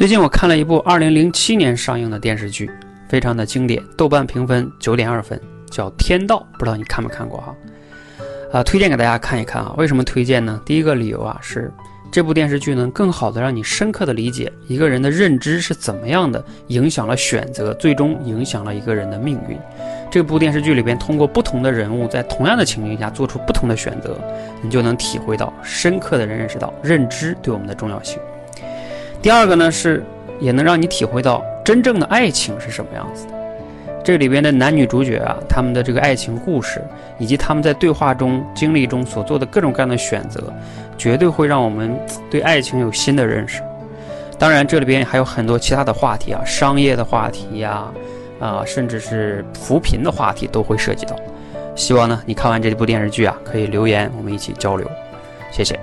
[0.00, 2.70] 最近我看了一部2007年上映的电视剧，
[3.06, 5.38] 非常的经典，豆瓣评分9.2分，
[5.70, 7.54] 叫《天道》，不知道你看没看过哈？
[8.50, 9.74] 啊，推荐给大家看一看啊。
[9.76, 10.58] 为什么推荐呢？
[10.64, 11.70] 第一个理由啊是
[12.10, 19.58] 这部电视剧能更好的让你深刻的理解一个人的认知是怎么样的影响了选择，最终影响了一个人的命运。
[20.10, 24.18] 这部电视剧里边通过不同的人物在同样的情境下做出不同的选择，
[24.62, 28.18] 你就能体会到深刻的人认识到认知对我们的重要性。
[29.22, 30.02] 第二个呢是，
[30.38, 33.32] 也能让你体会到真正的爱情是什么样子的。
[34.02, 36.82] 这里边的男女主角啊，他们的这个爱情故事，
[37.18, 40.50] 以及他们在对话中、经历中所做的各种各样的选择，
[40.96, 41.94] 绝对会让我们
[42.30, 43.62] 对爱情有新的认识。
[44.38, 47.84] 当然，这里边还有很多其他的话题啊，商业的话题呀，
[48.40, 51.14] 啊，甚至是扶贫的话题都会涉及到。
[51.76, 54.90] 希望呢，你看完这部电视剧啊，可以留言，我们一起交流。
[55.50, 55.78] 谢谢。